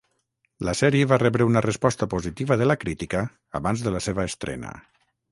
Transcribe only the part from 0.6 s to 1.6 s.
La sèrie va rebre